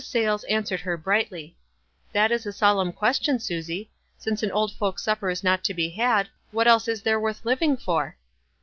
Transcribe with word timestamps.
Sayles 0.03 0.43
answered 0.45 0.79
her, 0.79 0.97
brightly,— 0.97 1.55
"That 2.11 2.31
is 2.31 2.47
a 2.47 2.51
solemn 2.51 2.91
question, 2.91 3.37
Susie. 3.37 3.91
Since 4.17 4.41
an 4.41 4.49
old 4.51 4.71
folks' 4.73 5.03
supper 5.03 5.29
is 5.29 5.43
not 5.43 5.63
to 5.65 5.75
be 5.75 5.89
had, 5.91 6.27
what 6.49 6.67
else 6.67 6.87
is 6.87 7.03
there 7.03 7.19
worth 7.19 7.45
living 7.45 7.77
for?" 7.77 8.17